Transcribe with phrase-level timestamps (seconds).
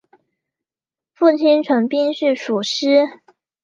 [1.13, 3.07] 父亲陈彬是塾师。